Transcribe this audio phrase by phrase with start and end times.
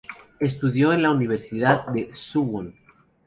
[0.39, 2.73] Estudió en la Universidad de Suwon.